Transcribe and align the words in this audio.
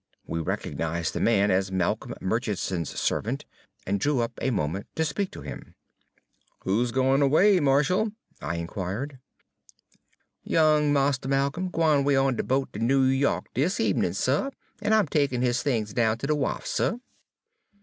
We 0.25 0.39
recognized 0.39 1.13
the 1.13 1.19
man 1.19 1.51
as 1.51 1.71
Malcolm 1.71 2.15
Murchison's 2.19 2.99
servant, 2.99 3.45
and 3.85 3.99
drew 3.99 4.21
up 4.21 4.31
a 4.41 4.49
moment 4.49 4.87
to 4.95 5.05
speak 5.05 5.29
to 5.29 5.41
him. 5.43 5.75
"Who's 6.63 6.91
going 6.91 7.21
away, 7.21 7.59
Marshall?" 7.59 8.11
I 8.41 8.55
inquired. 8.55 9.19
"Young 10.43 10.91
Mistah 10.91 11.27
Ma'colm 11.29 11.69
gwine 11.71 12.03
'way 12.03 12.15
on 12.15 12.35
de 12.35 12.41
boat 12.41 12.73
ter 12.73 12.79
Noo 12.79 13.03
Yo'k 13.03 13.45
dis 13.53 13.79
ebenin', 13.79 14.15
suh, 14.15 14.49
en 14.81 14.91
I'm 14.93 15.05
takin' 15.07 15.43
his 15.43 15.61
things 15.61 15.93
down 15.93 16.17
ter 16.17 16.25
de 16.25 16.35
wharf, 16.35 16.65
suh." 16.65 16.97